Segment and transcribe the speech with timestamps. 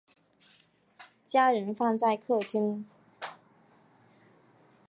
[1.27, 2.87] 家人放在客厅